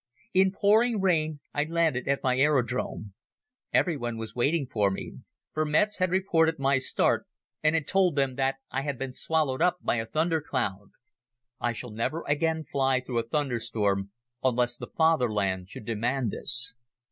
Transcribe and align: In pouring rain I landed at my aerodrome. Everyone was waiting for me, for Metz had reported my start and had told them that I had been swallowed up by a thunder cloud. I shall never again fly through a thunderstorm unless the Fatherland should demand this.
In 0.33 0.51
pouring 0.51 0.99
rain 0.99 1.41
I 1.53 1.65
landed 1.65 2.07
at 2.07 2.23
my 2.23 2.35
aerodrome. 2.39 3.13
Everyone 3.71 4.17
was 4.17 4.33
waiting 4.33 4.65
for 4.65 4.89
me, 4.89 5.19
for 5.53 5.63
Metz 5.63 5.99
had 5.99 6.09
reported 6.09 6.57
my 6.57 6.79
start 6.79 7.27
and 7.61 7.75
had 7.75 7.87
told 7.87 8.15
them 8.15 8.33
that 8.33 8.55
I 8.71 8.81
had 8.81 8.97
been 8.97 9.11
swallowed 9.13 9.61
up 9.61 9.77
by 9.83 9.97
a 9.97 10.07
thunder 10.07 10.41
cloud. 10.41 10.89
I 11.59 11.73
shall 11.73 11.91
never 11.91 12.23
again 12.27 12.63
fly 12.63 12.99
through 12.99 13.19
a 13.19 13.29
thunderstorm 13.29 14.09
unless 14.43 14.75
the 14.75 14.87
Fatherland 14.87 15.69
should 15.69 15.85
demand 15.85 16.31
this. 16.31 16.73